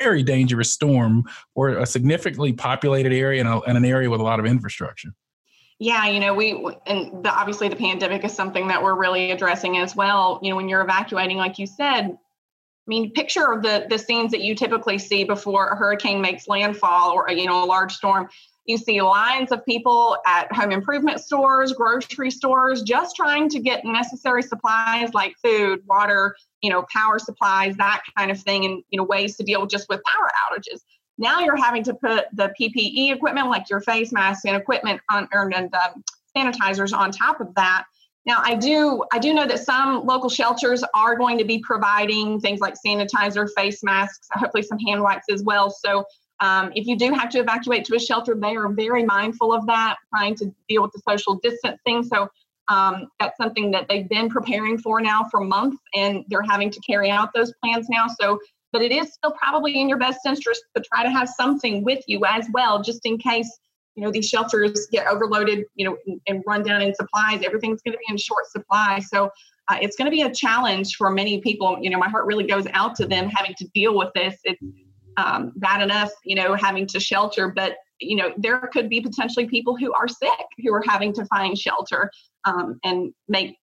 very 0.01 0.23
dangerous 0.23 0.73
storm 0.73 1.25
or 1.55 1.71
a 1.71 1.87
significantly 1.87 2.53
populated 2.53 3.13
area 3.13 3.41
and, 3.41 3.49
a, 3.49 3.61
and 3.63 3.77
an 3.77 3.85
area 3.85 4.11
with 4.11 4.21
a 4.21 4.25
lot 4.25 4.41
of 4.41 4.47
infrastructure. 4.47 5.11
Yeah, 5.79 6.07
you 6.09 6.21
know, 6.21 6.35
we 6.35 6.53
and 6.87 7.25
the, 7.25 7.31
obviously 7.31 7.69
the 7.69 7.77
pandemic 7.77 8.23
is 8.25 8.35
something 8.35 8.69
that 8.69 8.83
we're 8.83 8.95
really 8.95 9.31
addressing 9.31 9.79
as 9.79 9.97
well. 9.97 10.39
You 10.43 10.51
know, 10.51 10.57
when 10.57 10.69
you're 10.69 10.83
evacuating, 10.83 11.39
like 11.39 11.59
you 11.59 11.67
said, 11.67 12.05
I 12.05 12.87
mean, 12.87 13.13
picture 13.13 13.59
the 13.63 13.87
the 13.89 13.99
scenes 13.99 14.31
that 14.33 14.43
you 14.43 14.55
typically 14.55 14.99
see 14.99 15.25
before 15.25 15.69
a 15.69 15.77
hurricane 15.77 16.21
makes 16.21 16.49
landfall 16.49 17.13
or 17.13 17.31
you 17.31 17.47
know 17.47 17.65
a 17.65 17.67
large 17.67 17.95
storm. 17.95 18.29
You 18.71 18.79
see 18.79 19.03
lines 19.03 19.51
of 19.51 19.67
people 19.67 20.17
at 20.25 20.53
home 20.53 20.71
improvement 20.71 21.19
stores, 21.19 21.73
grocery 21.73 22.31
stores, 22.31 22.83
just 22.83 23.17
trying 23.17 23.49
to 23.49 23.59
get 23.59 23.85
necessary 23.85 24.45
supplies 24.45 25.13
like 25.13 25.35
food, 25.43 25.81
water, 25.89 26.37
you 26.63 26.71
know, 26.71 26.87
power 26.93 27.19
supplies, 27.19 27.77
that 27.79 28.03
kind 28.17 28.31
of 28.31 28.41
thing, 28.41 28.65
and 28.65 28.85
you 28.91 28.97
know, 28.97 29.03
ways 29.03 29.37
to 29.39 29.43
deal 29.43 29.67
just 29.67 29.89
with 29.89 30.01
power 30.05 30.31
outages. 30.47 30.83
Now 31.19 31.41
you're 31.41 31.57
having 31.57 31.83
to 31.83 31.95
put 31.95 32.27
the 32.33 32.55
PPE 32.61 33.13
equipment, 33.13 33.49
like 33.49 33.69
your 33.69 33.81
face 33.81 34.13
masks 34.13 34.45
and 34.45 34.57
equipment 34.57 35.01
on, 35.13 35.27
and 35.33 35.75
um, 35.75 36.05
sanitizers 36.37 36.97
on 36.97 37.11
top 37.11 37.41
of 37.41 37.53
that. 37.57 37.87
Now, 38.25 38.41
I 38.41 38.55
do 38.55 39.03
I 39.13 39.19
do 39.19 39.35
know 39.35 39.49
that 39.49 39.59
some 39.59 40.07
local 40.07 40.31
shelters 40.31 40.85
are 40.95 41.17
going 41.17 41.39
to 41.39 41.45
be 41.45 41.59
providing 41.59 42.39
things 42.39 42.61
like 42.61 42.75
sanitizer, 42.87 43.49
face 43.57 43.83
masks, 43.83 44.29
hopefully 44.33 44.63
some 44.63 44.79
hand 44.79 45.03
wipes 45.03 45.27
as 45.29 45.43
well. 45.43 45.71
So 45.71 46.05
um, 46.41 46.73
if 46.75 46.87
you 46.87 46.97
do 46.97 47.13
have 47.13 47.29
to 47.31 47.39
evacuate 47.39 47.85
to 47.87 47.97
a 47.97 47.99
shelter, 47.99 48.35
they 48.35 48.57
are 48.57 48.69
very 48.69 49.05
mindful 49.05 49.53
of 49.53 49.67
that, 49.67 49.97
trying 50.15 50.35
to 50.37 50.55
deal 50.69 50.83
with 50.83 50.93
the 50.93 51.01
social 51.07 51.39
distancing. 51.43 52.03
So 52.03 52.29
um, 52.69 53.09
that's 53.19 53.37
something 53.37 53.71
that 53.73 53.87
they've 53.89 54.09
been 54.09 54.29
preparing 54.29 54.79
for 54.79 55.01
now 55.01 55.27
for 55.31 55.41
months, 55.41 55.79
and 55.95 56.25
they're 56.29 56.43
having 56.43 56.71
to 56.71 56.81
carry 56.81 57.11
out 57.11 57.31
those 57.35 57.53
plans 57.63 57.89
now. 57.91 58.07
So, 58.21 58.39
but 58.73 58.81
it 58.81 58.93
is 58.93 59.13
still 59.13 59.33
probably 59.33 59.81
in 59.81 59.89
your 59.89 59.99
best 59.99 60.21
interest 60.25 60.63
to 60.77 60.83
try 60.83 61.03
to 61.03 61.11
have 61.11 61.29
something 61.29 61.85
with 61.85 62.03
you 62.07 62.25
as 62.25 62.47
well, 62.53 62.81
just 62.83 63.01
in 63.05 63.19
case 63.19 63.51
you 63.97 64.05
know 64.05 64.13
these 64.13 64.29
shelters 64.29 64.87
get 64.93 65.09
overloaded, 65.09 65.65
you 65.75 65.85
know, 65.85 65.97
and, 66.07 66.21
and 66.29 66.45
run 66.47 66.63
down 66.63 66.81
in 66.81 66.95
supplies. 66.95 67.43
Everything's 67.45 67.83
going 67.83 67.93
to 67.93 67.99
be 67.99 68.05
in 68.09 68.17
short 68.17 68.47
supply, 68.47 69.01
so 69.01 69.31
uh, 69.69 69.77
it's 69.83 69.97
going 69.97 70.07
to 70.07 70.13
be 70.13 70.23
a 70.23 70.33
challenge 70.33 70.95
for 70.95 71.11
many 71.11 71.41
people. 71.41 71.77
You 71.81 71.91
know, 71.91 71.99
my 71.99 72.09
heart 72.09 72.25
really 72.27 72.47
goes 72.47 72.67
out 72.73 72.95
to 72.97 73.07
them 73.07 73.29
having 73.29 73.55
to 73.59 73.67
deal 73.75 73.97
with 73.97 74.09
this. 74.15 74.37
It's 74.45 74.63
um, 75.21 75.53
bad 75.57 75.83
enough, 75.83 76.11
you 76.25 76.35
know, 76.35 76.55
having 76.55 76.87
to 76.89 77.01
shelter, 77.01 77.49
but 77.49 77.77
you 78.01 78.17
know, 78.17 78.33
there 78.39 78.59
could 78.73 78.89
be 78.89 79.01
potentially 79.01 79.47
people 79.47 79.77
who 79.77 79.93
are 79.93 80.09
sick 80.09 80.47
who 80.65 80.73
are 80.73 80.83
having 80.87 81.13
to 81.13 81.25
find 81.27 81.59
shelter 81.59 82.11
um, 82.47 82.81
and 82.83 83.13
make 83.29 83.57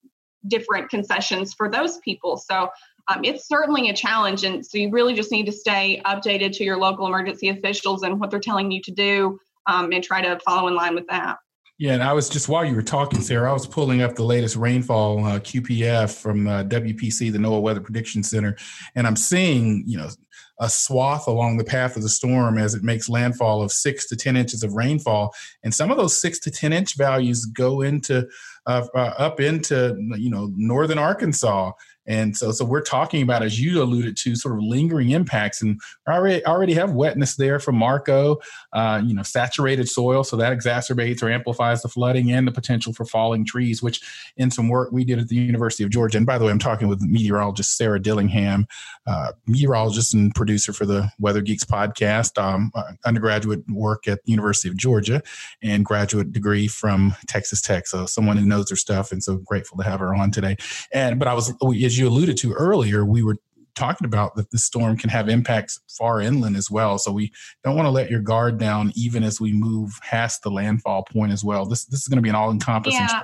different 0.46 0.88
concessions 0.88 1.52
for 1.54 1.68
those 1.68 1.98
people. 1.98 2.36
So 2.36 2.68
um, 3.08 3.24
it's 3.24 3.48
certainly 3.48 3.90
a 3.90 3.94
challenge. 3.94 4.44
And 4.44 4.64
so 4.64 4.78
you 4.78 4.90
really 4.90 5.14
just 5.14 5.32
need 5.32 5.46
to 5.46 5.52
stay 5.52 6.00
updated 6.06 6.52
to 6.58 6.64
your 6.64 6.76
local 6.76 7.06
emergency 7.06 7.48
officials 7.48 8.02
and 8.02 8.20
what 8.20 8.30
they're 8.30 8.38
telling 8.38 8.70
you 8.70 8.80
to 8.82 8.92
do 8.92 9.38
um, 9.66 9.90
and 9.92 10.04
try 10.04 10.22
to 10.22 10.38
follow 10.40 10.68
in 10.68 10.76
line 10.76 10.94
with 10.94 11.08
that. 11.08 11.38
Yeah, 11.78 11.92
and 11.92 12.02
I 12.02 12.12
was 12.12 12.28
just 12.28 12.48
while 12.48 12.64
you 12.64 12.74
were 12.74 12.82
talking, 12.82 13.20
Sarah, 13.20 13.50
I 13.50 13.52
was 13.52 13.64
pulling 13.64 14.02
up 14.02 14.16
the 14.16 14.24
latest 14.24 14.56
rainfall 14.56 15.24
uh, 15.24 15.38
QPF 15.38 16.20
from 16.20 16.48
uh, 16.48 16.64
WPC, 16.64 17.30
the 17.30 17.38
NOAA 17.38 17.62
Weather 17.62 17.80
Prediction 17.80 18.24
Center, 18.24 18.56
and 18.96 19.06
I'm 19.06 19.14
seeing, 19.14 19.84
you 19.86 19.96
know, 19.96 20.08
a 20.60 20.68
swath 20.68 21.26
along 21.26 21.56
the 21.56 21.64
path 21.64 21.96
of 21.96 22.02
the 22.02 22.08
storm 22.08 22.58
as 22.58 22.74
it 22.74 22.82
makes 22.82 23.08
landfall 23.08 23.62
of 23.62 23.72
six 23.72 24.06
to 24.06 24.16
10 24.16 24.36
inches 24.36 24.62
of 24.62 24.74
rainfall. 24.74 25.32
And 25.62 25.72
some 25.72 25.90
of 25.90 25.96
those 25.96 26.20
six 26.20 26.38
to 26.40 26.50
10 26.50 26.72
inch 26.72 26.96
values 26.96 27.44
go 27.44 27.82
into 27.82 28.28
uh, 28.66 28.86
uh, 28.94 29.14
up 29.18 29.40
into, 29.40 29.96
you 30.16 30.30
know, 30.30 30.52
northern 30.54 30.98
Arkansas 30.98 31.72
and 32.08 32.34
so, 32.34 32.50
so 32.52 32.64
we're 32.64 32.80
talking 32.80 33.22
about, 33.22 33.42
as 33.42 33.60
you 33.60 33.82
alluded 33.82 34.16
to, 34.16 34.34
sort 34.34 34.54
of 34.54 34.62
lingering 34.62 35.10
impacts, 35.10 35.60
and 35.60 35.78
already 36.08 36.44
already 36.46 36.72
have 36.72 36.92
wetness 36.92 37.36
there 37.36 37.60
from 37.60 37.76
Marco, 37.76 38.38
uh, 38.72 39.02
you 39.04 39.14
know, 39.14 39.22
saturated 39.22 39.88
soil, 39.88 40.24
so 40.24 40.34
that 40.36 40.56
exacerbates 40.56 41.22
or 41.22 41.28
amplifies 41.28 41.82
the 41.82 41.88
flooding 41.88 42.32
and 42.32 42.48
the 42.48 42.52
potential 42.52 42.94
for 42.94 43.04
falling 43.04 43.44
trees. 43.44 43.82
Which, 43.82 44.00
in 44.38 44.50
some 44.50 44.68
work 44.68 44.90
we 44.90 45.04
did 45.04 45.18
at 45.18 45.28
the 45.28 45.36
University 45.36 45.84
of 45.84 45.90
Georgia, 45.90 46.16
and 46.16 46.26
by 46.26 46.38
the 46.38 46.46
way, 46.46 46.50
I'm 46.50 46.58
talking 46.58 46.88
with 46.88 47.02
meteorologist 47.02 47.76
Sarah 47.76 48.00
Dillingham, 48.00 48.66
uh, 49.06 49.32
meteorologist 49.46 50.14
and 50.14 50.34
producer 50.34 50.72
for 50.72 50.86
the 50.86 51.10
Weather 51.18 51.42
Geeks 51.42 51.64
podcast, 51.64 52.42
um, 52.42 52.72
uh, 52.74 52.92
undergraduate 53.04 53.68
work 53.68 54.08
at 54.08 54.24
the 54.24 54.30
University 54.30 54.70
of 54.70 54.78
Georgia, 54.78 55.22
and 55.62 55.84
graduate 55.84 56.32
degree 56.32 56.68
from 56.68 57.14
Texas 57.26 57.60
Tech. 57.60 57.86
So 57.86 58.06
someone 58.06 58.38
who 58.38 58.46
knows 58.46 58.66
their 58.66 58.76
stuff, 58.76 59.12
and 59.12 59.22
so 59.22 59.36
grateful 59.36 59.76
to 59.76 59.84
have 59.84 60.00
her 60.00 60.14
on 60.14 60.30
today. 60.30 60.56
And 60.90 61.18
but 61.18 61.28
I 61.28 61.34
was 61.34 61.52
as 61.84 61.97
you 61.98 62.08
alluded 62.08 62.36
to 62.38 62.52
earlier, 62.52 63.04
we 63.04 63.22
were 63.22 63.36
talking 63.78 64.04
about 64.04 64.34
that 64.34 64.50
the 64.50 64.58
storm 64.58 64.96
can 64.96 65.08
have 65.08 65.28
impacts 65.28 65.80
far 65.88 66.20
inland 66.20 66.56
as 66.56 66.70
well. 66.70 66.98
So 66.98 67.12
we 67.12 67.32
don't 67.64 67.76
want 67.76 67.86
to 67.86 67.90
let 67.90 68.10
your 68.10 68.20
guard 68.20 68.58
down 68.58 68.92
even 68.96 69.22
as 69.22 69.40
we 69.40 69.52
move 69.52 69.98
past 70.02 70.42
the 70.42 70.50
landfall 70.50 71.04
point 71.04 71.32
as 71.32 71.44
well. 71.44 71.64
This 71.64 71.84
this 71.84 72.00
is 72.00 72.08
going 72.08 72.16
to 72.16 72.22
be 72.22 72.28
an 72.28 72.34
all 72.34 72.50
encompassing. 72.50 73.00
Yeah. 73.00 73.22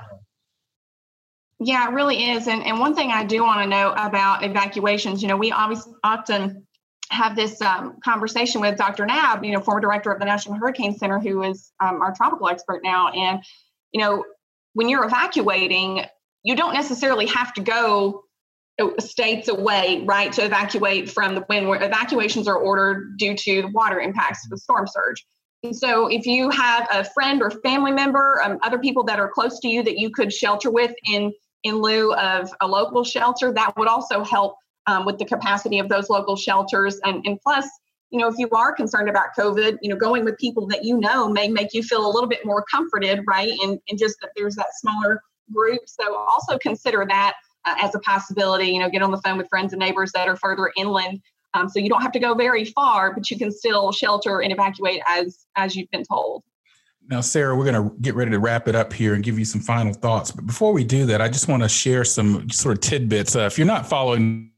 Yeah, 1.61 1.88
it 1.88 1.93
really 1.93 2.31
is. 2.31 2.49
And 2.49 2.64
and 2.64 2.78
one 2.81 2.95
thing 2.95 3.11
I 3.11 3.25
do 3.25 3.43
want 3.43 3.61
to 3.61 3.66
know 3.66 3.93
about 3.97 4.45
evacuations, 4.45 5.23
you 5.23 5.28
know, 5.28 5.37
we 5.37 5.52
obviously 5.52 5.95
often 6.02 6.66
have 7.11 7.37
this 7.37 7.61
um, 7.62 7.99
conversation 8.02 8.61
with 8.61 8.76
Dr. 8.76 9.07
Knabb, 9.07 9.47
you 9.47 9.52
know, 9.52 9.61
former 9.61 9.81
director 9.81 10.11
of 10.11 10.19
the 10.19 10.25
National 10.25 10.57
Hurricane 10.57 10.97
Center, 10.97 11.21
who 11.21 11.43
is 11.43 11.73
um, 11.81 12.02
our 12.02 12.12
tropical 12.14 12.49
expert 12.49 12.83
now. 12.83 13.09
And 13.09 13.43
you 13.93 14.00
know, 14.00 14.25
when 14.73 14.88
you're 14.88 15.04
evacuating, 15.04 16.04
you 16.43 16.57
don't 16.57 16.75
necessarily 16.75 17.26
have 17.26 17.54
to 17.54 17.62
go 17.62 18.25
states 18.99 19.49
away, 19.49 20.02
right, 20.04 20.33
to 20.33 20.45
evacuate 20.45 21.11
from 21.11 21.35
the 21.35 21.43
when 21.43 21.66
evacuations 21.83 22.49
are 22.49 22.57
ordered 22.57 23.16
due 23.19 23.35
to 23.37 23.62
the 23.62 23.69
water 23.69 24.00
impacts 24.00 24.45
of 24.45 24.50
the 24.50 24.59
storm 24.59 24.87
surge. 24.87 25.25
And 25.62 25.75
so, 25.75 26.09
if 26.09 26.26
you 26.26 26.50
have 26.50 26.87
a 26.93 27.04
friend 27.04 27.40
or 27.40 27.50
family 27.50 27.93
member, 27.93 28.40
um, 28.45 28.59
other 28.62 28.78
people 28.78 29.04
that 29.04 29.19
are 29.19 29.28
close 29.28 29.61
to 29.61 29.69
you 29.69 29.83
that 29.85 29.99
you 29.99 30.11
could 30.11 30.33
shelter 30.33 30.71
with 30.71 30.93
in 31.04 31.33
in 31.62 31.81
lieu 31.81 32.12
of 32.14 32.50
a 32.61 32.66
local 32.66 33.04
shelter, 33.04 33.52
that 33.52 33.76
would 33.76 33.88
also 33.88 34.23
help 34.23 34.57
um, 34.87 35.04
with 35.04 35.19
the 35.19 35.25
capacity 35.25 35.78
of 35.78 35.88
those 35.88 36.11
local 36.11 36.37
shelters. 36.37 37.00
And, 37.04 37.25
and 37.26 37.40
plus, 37.40 37.66
you 38.11 38.19
know, 38.19 38.28
if 38.28 38.35
you 38.38 38.49
are 38.50 38.73
concerned 38.73 39.09
about 39.09 39.28
COVID, 39.37 39.78
you 39.81 39.88
know, 39.88 39.97
going 39.97 40.25
with 40.25 40.37
people 40.38 40.66
that 40.69 40.85
you 40.85 40.99
know 40.99 41.28
may 41.28 41.49
make 41.49 41.73
you 41.73 41.83
feel 41.83 42.07
a 42.07 42.12
little 42.12 42.28
bit 42.28 42.45
more 42.45 42.64
comforted, 42.71 43.21
right? 43.26 43.52
And, 43.62 43.81
and 43.88 43.99
just 43.99 44.21
that 44.21 44.31
there's 44.37 44.54
that 44.57 44.69
smaller 44.76 45.23
group. 45.52 45.81
So 45.87 46.16
also 46.16 46.59
consider 46.59 47.07
that 47.09 47.35
uh, 47.64 47.75
as 47.80 47.94
a 47.94 47.99
possibility. 48.00 48.68
You 48.68 48.80
know, 48.80 48.90
get 48.90 49.02
on 49.02 49.11
the 49.11 49.21
phone 49.23 49.38
with 49.38 49.49
friends 49.49 49.73
and 49.73 49.80
neighbors 49.80 50.12
that 50.12 50.28
are 50.28 50.37
further 50.37 50.71
inland. 50.76 51.21
Um, 51.54 51.68
so 51.68 51.78
you 51.78 51.88
don't 51.88 52.02
have 52.02 52.12
to 52.12 52.18
go 52.18 52.35
very 52.35 52.64
far, 52.64 53.14
but 53.14 53.30
you 53.30 53.38
can 53.38 53.52
still 53.52 53.92
shelter 53.92 54.40
and 54.40 54.52
evacuate 54.52 55.00
as 55.09 55.47
as 55.56 55.76
you've 55.76 55.90
been 55.90 56.04
told. 56.04 56.42
Now, 57.09 57.21
Sarah, 57.21 57.54
we're 57.54 57.71
going 57.71 57.90
to 57.90 57.94
get 58.00 58.14
ready 58.14 58.30
to 58.30 58.38
wrap 58.38 58.66
it 58.66 58.75
up 58.75 58.90
here 58.90 59.12
and 59.12 59.23
give 59.23 59.38
you 59.38 59.44
some 59.44 59.61
final 59.61 59.92
thoughts. 59.92 60.30
But 60.30 60.47
before 60.47 60.73
we 60.73 60.85
do 60.85 61.04
that, 61.06 61.21
I 61.21 61.28
just 61.28 61.49
want 61.49 61.62
to 61.62 61.68
share 61.68 62.02
some 62.02 62.49
sort 62.49 62.78
of 62.78 62.80
tidbits. 62.80 63.37
Uh, 63.37 63.40
if 63.40 63.59
you're 63.59 63.66
not 63.66 63.87
following 63.87 64.52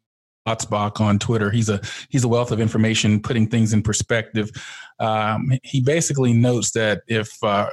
Klotzbach 0.47 1.01
on 1.01 1.19
Twitter. 1.19 1.51
He's 1.51 1.69
a 1.69 1.81
he's 2.09 2.25
a 2.25 2.29
wealth 2.29 2.53
of 2.53 2.61
information, 2.61 3.21
putting 3.21 3.49
things 3.49 3.73
in 3.73 3.83
perspective. 3.83 4.51
Um, 4.99 5.53
he 5.63 5.81
basically 5.81 6.33
notes 6.33 6.71
that 6.73 7.03
if 7.09 7.31
uh, 7.43 7.69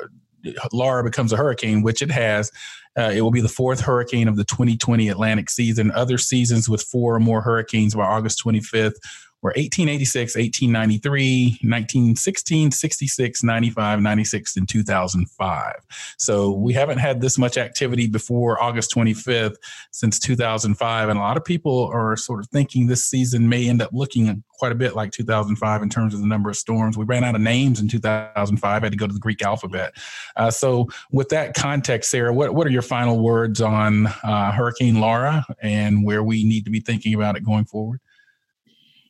Laura 0.71 1.03
becomes 1.03 1.31
a 1.31 1.37
hurricane, 1.37 1.81
which 1.81 2.01
it 2.01 2.11
has, 2.11 2.51
uh, 2.97 3.11
it 3.13 3.21
will 3.21 3.31
be 3.31 3.41
the 3.41 3.49
fourth 3.49 3.81
hurricane 3.81 4.27
of 4.27 4.35
the 4.35 4.43
2020 4.43 5.09
Atlantic 5.09 5.49
season. 5.49 5.91
Other 5.91 6.17
seasons 6.17 6.69
with 6.69 6.83
four 6.83 7.15
or 7.15 7.19
more 7.19 7.41
hurricanes 7.41 7.95
by 7.95 8.03
August 8.03 8.43
25th 8.43 8.95
were 9.43 9.49
1886, 9.49 10.35
1893, 10.35 11.59
1916, 11.63 12.71
66, 12.71 13.43
95, 13.43 13.99
96, 13.99 14.57
and 14.57 14.69
2005. 14.69 15.73
So 16.17 16.51
we 16.51 16.71
haven't 16.71 16.99
had 16.99 17.19
this 17.19 17.37
much 17.37 17.57
activity 17.57 18.07
before 18.07 18.61
August 18.63 18.95
25th 18.95 19.55
since 19.91 20.17
2005. 20.19 21.09
And 21.09 21.19
a 21.19 21.21
lot 21.21 21.35
of 21.35 21.43
people 21.43 21.91
are 21.93 22.15
sort 22.15 22.39
of 22.39 22.47
thinking 22.47 22.87
this 22.87 23.03
season 23.03 23.49
may 23.49 23.67
end 23.67 23.81
up 23.81 23.89
looking 23.91 24.43
quite 24.53 24.71
a 24.71 24.75
bit 24.75 24.95
like 24.95 25.11
2005 25.11 25.81
in 25.81 25.89
terms 25.89 26.13
of 26.13 26.21
the 26.21 26.25
number 26.25 26.49
of 26.49 26.55
storms. 26.55 26.97
We 26.97 27.03
ran 27.03 27.25
out 27.25 27.35
of 27.35 27.41
names 27.41 27.81
in 27.81 27.89
2005, 27.89 28.81
had 28.81 28.91
to 28.93 28.97
go 28.97 29.07
to 29.07 29.13
the 29.13 29.19
Greek 29.19 29.41
alphabet. 29.41 29.93
Uh, 30.37 30.51
so, 30.51 30.87
with 31.11 31.27
that 31.29 31.53
context, 31.53 32.09
Sarah, 32.09 32.33
what, 32.33 32.53
what 32.53 32.65
are 32.65 32.69
your 32.69 32.81
final 32.81 33.21
words 33.21 33.59
on 33.59 34.07
uh, 34.07 34.53
Hurricane 34.53 35.01
Laura 35.01 35.45
and 35.61 36.05
where 36.05 36.23
we 36.23 36.45
need 36.45 36.63
to 36.63 36.71
be 36.71 36.79
thinking 36.79 37.13
about 37.13 37.35
it 37.35 37.43
going 37.43 37.65
forward? 37.65 37.99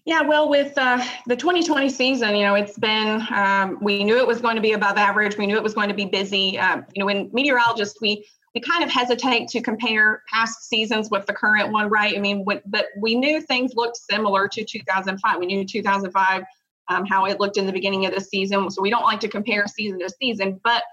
Yeah, 0.06 0.22
well, 0.22 0.50
with 0.50 0.78
uh, 0.78 1.02
the 1.28 1.36
2020 1.36 1.88
season, 1.88 2.36
you 2.36 2.44
know, 2.44 2.56
it's 2.56 2.78
been, 2.78 3.26
um, 3.34 3.78
we 3.82 4.04
knew 4.04 4.18
it 4.18 4.28
was 4.28 4.42
going 4.42 4.58
to 4.58 4.62
be 4.62 4.74
above 4.74 4.98
average. 4.98 5.38
We 5.38 5.48
knew 5.48 5.56
it 5.56 5.64
was 5.64 5.74
going 5.74 5.88
to 5.88 5.96
be 5.96 6.06
busy. 6.06 6.60
Um, 6.60 6.86
you 6.94 7.00
know, 7.00 7.06
when 7.06 7.30
meteorologists, 7.32 8.02
we, 8.02 8.28
we 8.54 8.60
kind 8.60 8.84
of 8.84 8.92
hesitate 8.92 9.48
to 9.50 9.62
compare 9.62 10.22
past 10.30 10.68
seasons 10.68 11.10
with 11.10 11.26
the 11.26 11.32
current 11.34 11.72
one, 11.72 11.90
right? 11.90 12.18
I 12.18 12.20
mean, 12.20 12.46
but 12.66 12.88
we 12.98 13.16
knew 13.16 13.40
things 13.40 13.76
looked 13.76 13.96
similar 13.96 14.50
to 14.50 14.66
2005. 14.66 15.40
We 15.40 15.46
knew 15.46 15.66
2005, 15.66 16.44
um, 16.90 17.06
how 17.06 17.26
it 17.26 17.40
looked 17.40 17.56
in 17.56 17.66
the 17.66 17.72
beginning 17.72 18.06
of 18.06 18.14
the 18.14 18.20
season. 18.20 18.70
So 18.72 18.82
we 18.82 18.90
don't 18.90 19.04
like 19.04 19.22
to 19.22 19.30
compare 19.30 19.68
season 19.68 20.00
to 20.00 20.10
season, 20.22 20.60
but 20.66 20.84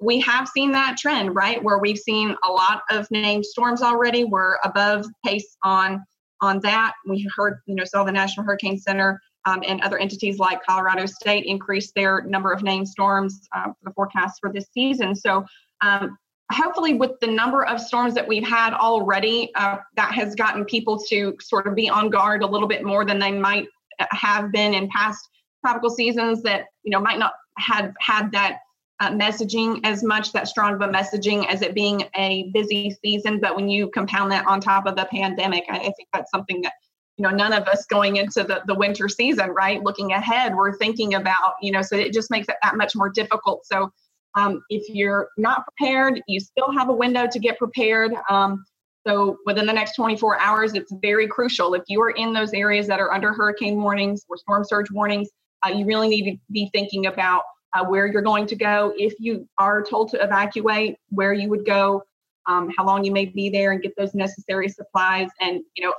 we 0.00 0.20
have 0.20 0.46
seen 0.46 0.70
that 0.72 0.96
trend, 0.96 1.34
right? 1.34 1.62
Where 1.62 1.78
we've 1.78 1.98
seen 1.98 2.36
a 2.48 2.52
lot 2.52 2.82
of 2.88 3.10
named 3.10 3.44
storms 3.44 3.82
already. 3.82 4.22
We're 4.22 4.58
above 4.64 5.06
pace 5.26 5.56
on 5.64 6.04
on 6.40 6.60
that. 6.60 6.94
We 7.06 7.28
heard, 7.36 7.60
you 7.66 7.74
know, 7.74 7.84
saw 7.84 8.04
the 8.04 8.12
National 8.12 8.44
Hurricane 8.46 8.78
Center 8.78 9.20
um, 9.46 9.62
and 9.66 9.80
other 9.80 9.98
entities 9.98 10.38
like 10.38 10.64
Colorado 10.64 11.06
State 11.06 11.44
increase 11.46 11.92
their 11.92 12.22
number 12.22 12.52
of 12.52 12.62
named 12.62 12.88
storms 12.88 13.48
uh, 13.54 13.64
for 13.64 13.76
the 13.84 13.92
forecast 13.92 14.38
for 14.40 14.52
this 14.52 14.66
season. 14.72 15.14
So 15.14 15.44
um, 15.82 16.18
hopefully 16.52 16.94
with 16.94 17.12
the 17.20 17.26
number 17.26 17.64
of 17.64 17.80
storms 17.80 18.14
that 18.14 18.26
we've 18.26 18.46
had 18.46 18.74
already, 18.74 19.50
uh, 19.54 19.78
that 19.96 20.12
has 20.12 20.34
gotten 20.34 20.64
people 20.64 20.98
to 21.08 21.36
sort 21.40 21.66
of 21.66 21.74
be 21.74 21.88
on 21.88 22.10
guard 22.10 22.42
a 22.42 22.46
little 22.46 22.68
bit 22.68 22.84
more 22.84 23.04
than 23.04 23.18
they 23.18 23.32
might 23.32 23.68
have 24.10 24.50
been 24.52 24.74
in 24.74 24.88
past 24.88 25.28
tropical 25.64 25.90
seasons 25.90 26.42
that, 26.42 26.66
you 26.82 26.90
know, 26.90 27.00
might 27.00 27.18
not 27.18 27.32
have 27.58 27.92
had 28.00 28.32
that 28.32 28.58
uh, 29.00 29.10
messaging 29.10 29.80
as 29.82 30.02
much 30.02 30.32
that 30.32 30.46
strong 30.46 30.74
of 30.74 30.82
a 30.82 30.88
messaging 30.88 31.46
as 31.48 31.62
it 31.62 31.74
being 31.74 32.04
a 32.16 32.50
busy 32.52 32.96
season. 33.02 33.40
But 33.40 33.56
when 33.56 33.68
you 33.68 33.88
compound 33.88 34.30
that 34.32 34.46
on 34.46 34.60
top 34.60 34.86
of 34.86 34.94
the 34.94 35.06
pandemic, 35.10 35.64
I, 35.70 35.78
I 35.78 35.92
think 35.92 36.08
that's 36.12 36.30
something 36.30 36.60
that 36.62 36.74
you 37.16 37.24
know 37.24 37.30
none 37.30 37.52
of 37.52 37.66
us 37.66 37.86
going 37.86 38.16
into 38.16 38.44
the, 38.44 38.62
the 38.66 38.74
winter 38.74 39.06
season 39.06 39.50
right 39.50 39.82
looking 39.82 40.12
ahead 40.12 40.54
we're 40.54 40.74
thinking 40.78 41.14
about 41.14 41.54
you 41.60 41.70
know 41.70 41.82
so 41.82 41.94
it 41.94 42.14
just 42.14 42.30
makes 42.30 42.48
it 42.48 42.56
that 42.62 42.76
much 42.76 42.94
more 42.94 43.10
difficult. 43.10 43.66
So 43.66 43.90
um, 44.36 44.62
if 44.70 44.88
you're 44.88 45.28
not 45.36 45.64
prepared 45.64 46.22
you 46.28 46.40
still 46.40 46.72
have 46.72 46.88
a 46.88 46.94
window 46.94 47.26
to 47.26 47.38
get 47.38 47.58
prepared. 47.58 48.12
Um, 48.30 48.64
so 49.06 49.38
within 49.44 49.66
the 49.66 49.72
next 49.72 49.96
24 49.96 50.38
hours 50.40 50.74
it's 50.74 50.92
very 51.02 51.26
crucial. 51.26 51.74
If 51.74 51.82
you 51.88 52.00
are 52.00 52.10
in 52.10 52.32
those 52.32 52.54
areas 52.54 52.86
that 52.86 53.00
are 53.00 53.12
under 53.12 53.34
hurricane 53.34 53.82
warnings 53.82 54.24
or 54.28 54.38
storm 54.38 54.64
surge 54.64 54.90
warnings 54.90 55.28
uh, 55.66 55.70
you 55.70 55.84
really 55.84 56.08
need 56.08 56.30
to 56.30 56.38
be 56.50 56.70
thinking 56.72 57.04
about 57.04 57.42
uh, 57.74 57.84
where 57.84 58.06
you're 58.06 58.22
going 58.22 58.46
to 58.46 58.56
go, 58.56 58.92
if 58.96 59.14
you 59.18 59.48
are 59.58 59.82
told 59.82 60.10
to 60.10 60.22
evacuate, 60.22 60.96
where 61.10 61.32
you 61.32 61.48
would 61.48 61.64
go, 61.64 62.02
um, 62.48 62.70
how 62.76 62.84
long 62.84 63.04
you 63.04 63.12
may 63.12 63.26
be 63.26 63.48
there, 63.50 63.72
and 63.72 63.82
get 63.82 63.94
those 63.96 64.14
necessary 64.14 64.68
supplies. 64.68 65.28
And 65.40 65.62
you 65.76 65.86
know, 65.86 65.94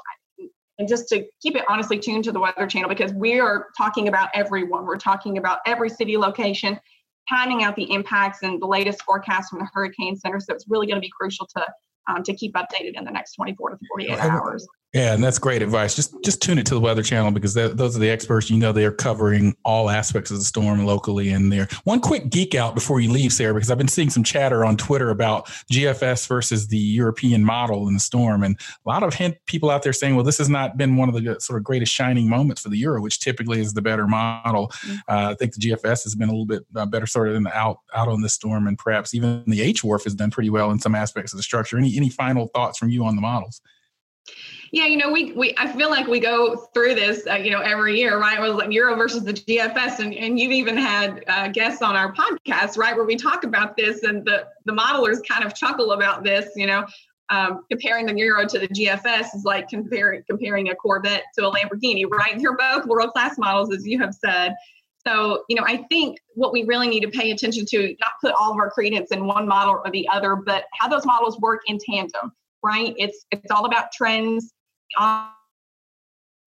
and 0.80 0.88
just 0.88 1.08
to 1.10 1.25
keep 1.42 1.56
it 1.56 1.63
honestly 1.70 2.00
tuned 2.00 2.24
to 2.25 2.32
the 2.32 2.40
Weather 2.40 2.68
Channel 2.68 2.90
because 2.90 3.13
we 3.13 3.40
are 3.40 3.68
talking 3.78 4.08
about 4.08 4.30
everyone. 4.34 4.86
We're 4.86 4.98
talking 4.98 5.38
about 5.38 5.60
every 5.66 5.90
city 5.90 6.18
location, 6.18 6.80
timing 7.30 7.63
out 7.63 7.75
the 7.75 7.92
impacts 7.92 8.40
and 8.44 8.62
the 8.62 8.68
latest 8.68 9.04
forecast 9.04 9.51
from 9.51 9.60
the 9.60 9.70
Hurricane 9.74 10.16
Center. 10.16 10.40
So 10.40 10.54
it's 10.54 10.66
really 10.68 10.88
going 10.88 10.98
to 10.98 11.06
be 11.06 11.12
crucial 11.18 11.48
to 11.56 11.66
um, 12.10 12.24
to 12.24 12.34
keep 12.34 12.54
updated 12.54 12.94
in 12.96 13.06
the 13.06 13.12
next 13.12 13.36
24 13.36 13.70
to 13.72 13.80
48 13.90 14.20
hours. 14.20 14.68
Yeah, 14.93 15.13
and 15.13 15.24
that's 15.24 15.39
great 15.39 15.62
advice. 15.62 15.95
Just 15.95 16.13
just 16.21 16.41
tune 16.41 16.57
it 16.57 16.65
to 16.65 16.74
the 16.74 16.79
Weather 16.81 17.01
Channel 17.01 17.31
because 17.31 17.53
those 17.53 17.95
are 17.95 18.00
the 18.00 18.10
experts. 18.10 18.50
You 18.50 18.57
know, 18.57 18.74
they 18.74 18.83
are 18.83 18.91
covering 18.91 19.55
all 19.63 19.89
aspects 19.89 20.31
of 20.31 20.38
the 20.38 20.43
storm 20.43 20.86
locally 20.86 21.29
and 21.29 21.50
there. 21.50 21.69
One 21.86 22.01
quick 22.01 22.29
geek 22.29 22.55
out 22.55 22.75
before 22.75 23.00
you 23.00 23.10
leave, 23.10 23.31
Sarah, 23.31 23.53
because 23.53 23.71
I've 23.71 23.77
been 23.77 23.88
seeing 23.88 24.10
some 24.10 24.25
chatter 24.25 24.65
on 24.65 24.75
Twitter 24.75 25.10
about 25.10 25.48
GFS 25.71 26.27
versus 26.27 26.67
the 26.67 26.77
European 26.77 27.45
model 27.45 27.88
in 27.88 27.93
the 27.93 28.01
storm, 28.01 28.43
and 28.43 28.60
a 28.86 28.89
lot 28.89 29.01
of 29.01 29.13
hint 29.13 29.38
people 29.45 29.69
out 29.69 29.81
there 29.81 29.93
saying, 29.93 30.15
"Well, 30.15 30.25
this 30.25 30.39
has 30.39 30.50
not 30.50 30.75
been 30.75 30.98
one 30.98 31.07
of 31.07 31.15
the 31.15 31.39
sort 31.39 31.57
of 31.57 31.63
greatest 31.63 31.93
shining 31.93 32.27
moments 32.27 32.62
for 32.62 32.67
the 32.67 32.77
Euro, 32.79 33.01
which 33.01 33.21
typically 33.21 33.62
is 33.62 33.74
the 33.74 33.81
better 33.81 34.07
model." 34.07 34.67
Mm-hmm. 34.67 34.95
Uh, 35.07 35.31
I 35.31 35.36
think 35.36 35.53
the 35.53 35.62
GFS 35.62 36.03
has 36.03 36.15
been 36.15 36.27
a 36.27 36.33
little 36.33 36.45
bit 36.45 36.65
uh, 36.75 36.86
better 36.86 37.07
sort 37.07 37.29
of 37.29 37.48
out 37.48 37.77
out 37.95 38.10
on 38.10 38.19
the 38.19 38.29
storm, 38.29 38.67
and 38.67 38.77
perhaps 38.77 39.13
even 39.13 39.45
the 39.48 39.74
HWRF 39.74 40.03
has 40.03 40.15
done 40.15 40.31
pretty 40.31 40.50
well 40.50 40.69
in 40.69 40.79
some 40.79 40.95
aspects 40.95 41.31
of 41.31 41.38
the 41.38 41.43
structure. 41.43 41.77
Any 41.77 41.95
any 41.95 42.10
final 42.10 42.48
thoughts 42.48 42.77
from 42.77 42.89
you 42.89 43.05
on 43.05 43.15
the 43.15 43.21
models? 43.21 43.62
Yeah, 44.72 44.86
you 44.86 44.96
know, 44.96 45.12
we 45.12 45.34
we 45.34 45.54
I 45.58 45.68
feel 45.74 45.90
like 45.90 46.08
we 46.08 46.20
go 46.20 46.56
through 46.74 46.96
this, 46.96 47.28
uh, 47.28 47.36
you 47.36 47.51
know, 47.51 47.60
every 47.60 48.00
year, 48.00 48.18
right? 48.18 48.40
It 48.40 48.42
was 48.42 48.54
like 48.54 48.72
Euro 48.72 48.96
versus 48.96 49.24
the 49.24 49.34
GFS, 49.34 50.00
and 50.00 50.13
and 50.13 50.40
you've 50.40 50.54
even 50.54 50.78
had 50.78 51.24
uh, 51.28 51.50
guests 51.50 51.82
on 51.82 51.98
our 51.98 52.13
podcast, 52.13 52.78
right, 52.78 52.96
where 52.96 53.06
we 53.06 53.18
talk 53.18 53.44
about 53.44 53.75
this, 53.75 54.04
and 54.04 54.25
the 54.25 54.48
the 54.66 54.72
modelers 54.72 55.20
kind 55.28 55.44
of 55.44 55.54
chuckle 55.54 55.92
about 55.92 56.24
this, 56.24 56.51
you 56.56 56.68
know. 56.68 56.86
Um, 57.30 57.63
comparing 57.70 58.06
the 58.06 58.18
Euro 58.18 58.46
to 58.46 58.60
the 58.60 58.68
GFS 58.68 59.36
is 59.36 59.44
like 59.46 59.70
comparing 59.70 60.24
comparing 60.30 60.70
a 60.70 60.75
Corvette 60.75 61.24
to 61.38 61.48
a 61.48 61.51
Lamborghini, 61.51 62.06
right? 62.10 62.38
They're 62.38 62.58
both 62.58 62.86
world 62.86 63.12
class 63.12 63.38
models, 63.38 63.74
as 63.74 63.86
you 63.86 64.00
have 64.00 64.13
said. 64.13 64.54
So, 65.06 65.44
you 65.50 65.56
know, 65.56 65.63
I 65.66 65.86
think 65.90 66.18
what 66.36 66.54
we 66.54 66.63
really 66.63 66.88
need 66.88 67.01
to 67.01 67.10
pay 67.10 67.32
attention 67.32 67.66
to, 67.68 67.96
not 68.00 68.12
put 68.22 68.34
all 68.40 68.51
of 68.51 68.58
our 68.58 68.70
credence 68.70 69.12
in 69.12 69.25
one 69.25 69.48
model 69.48 69.82
or 69.84 69.92
the 69.92 70.08
other, 70.10 70.36
but 70.36 70.66
how 70.80 70.88
those 70.88 71.06
models 71.06 71.40
work 71.40 71.62
in 71.68 71.80
tandem, 71.80 72.34
right? 72.63 72.94
It's 72.98 73.25
it's 73.32 73.51
all 73.51 73.65
about 73.65 73.91
trends 73.91 74.53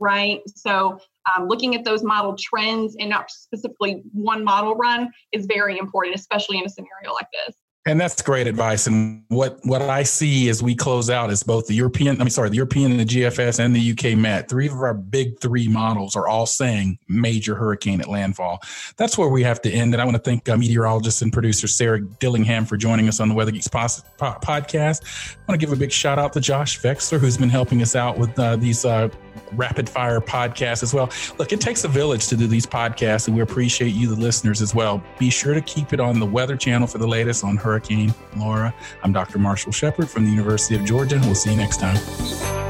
right? 0.00 0.40
So 0.54 0.99
um, 1.35 1.49
looking 1.49 1.75
at 1.75 1.85
those 1.85 2.02
model 2.02 2.37
trends 2.38 2.97
and 2.99 3.09
not 3.09 3.30
specifically 3.30 4.02
one 4.12 4.44
model 4.44 4.75
run 4.75 5.11
is 5.33 5.47
very 5.47 5.78
important, 5.78 6.14
especially 6.16 6.59
in 6.59 6.66
a 6.66 6.68
scenario 6.68 7.12
like 7.12 7.28
this. 7.33 7.56
And 7.87 8.00
that's 8.00 8.23
great 8.23 8.47
advice. 8.47 8.87
And 8.87 9.23
what 9.29 9.59
what 9.64 9.83
I 9.83 10.05
see 10.05 10.49
as 10.49 10.62
we 10.62 10.75
close 10.75 11.11
out 11.11 11.31
is 11.31 11.43
both 11.43 11.67
the 11.67 11.75
European, 11.75 12.19
I 12.19 12.25
mean, 12.25 12.31
sorry, 12.31 12.49
the 12.49 12.57
European 12.57 12.93
and 12.93 13.00
the 13.00 13.05
GFS 13.05 13.59
and 13.59 13.76
the 13.76 13.93
UK 13.93 14.17
Met. 14.17 14.49
Three 14.49 14.69
of 14.69 14.73
our 14.73 14.95
big 14.95 15.38
three 15.38 15.69
models 15.69 16.17
are 16.17 16.26
all 16.26 16.47
saying 16.47 16.99
major 17.09 17.55
hurricane 17.55 18.00
at 18.00 18.09
landfall. 18.09 18.62
That's 18.97 19.19
where 19.19 19.29
we 19.29 19.43
have 19.43 19.61
to 19.62 19.71
end. 19.71 19.93
And 19.93 20.00
I 20.00 20.07
want 20.07 20.17
to 20.17 20.23
thank 20.23 20.49
uh, 20.49 20.57
meteorologist 20.57 21.21
and 21.21 21.31
producer 21.31 21.69
Sarah 21.69 22.00
Dillingham 22.00 22.64
for 22.64 22.79
joining 22.79 23.07
us 23.07 23.21
on 23.21 23.29
the 23.29 23.35
Weather 23.35 23.50
Geeks 23.50 23.69
podcast. 23.69 24.03
I 24.19 25.37
want 25.47 25.61
to 25.61 25.67
give 25.67 25.71
a 25.71 25.79
big 25.79 25.93
shout 25.93 26.19
out 26.19 26.33
to 26.33 26.41
Josh 26.41 26.81
Vexler, 26.81 27.19
who's 27.19 27.37
been 27.37 27.50
helping 27.50 27.83
us 27.83 27.95
out 27.95 28.17
with 28.17 28.38
uh, 28.38 28.57
these 28.57 28.87
uh, 28.87 29.11
rapid 29.53 29.88
fire 29.88 30.21
podcast 30.21 30.83
as 30.83 30.95
well. 30.95 31.11
Look, 31.38 31.53
it 31.53 31.61
takes 31.61 31.85
a 31.85 31.88
village 31.88 32.29
to 32.29 32.37
do 32.37 32.47
these 32.47 32.67
podcasts, 32.67 33.26
and 33.26 33.37
we 33.37 33.43
appreciate 33.43 33.95
you, 33.95 34.09
the 34.09 34.21
listeners, 34.21 34.62
as 34.62 34.75
well. 34.75 35.03
Be 35.19 35.31
sure 35.31 35.55
to 35.55 35.61
keep 35.61 35.93
it 35.93 36.00
on 36.00 36.19
the 36.19 36.26
Weather 36.26 36.57
Channel 36.57 36.87
for 36.87 36.99
the 36.99 37.09
latest 37.09 37.45
on 37.45 37.57
Hurricane 37.57 38.14
Laura. 38.37 38.75
I'm 39.03 39.12
Dr. 39.12 39.38
Marshall 39.38 39.73
Shepherd 39.73 40.09
from 40.09 40.25
the 40.25 40.31
University 40.31 40.76
of 40.76 40.85
Georgia. 40.85 41.19
We'll 41.23 41.35
see 41.35 41.50
you 41.50 41.57
next 41.57 41.81
time. 41.81 42.63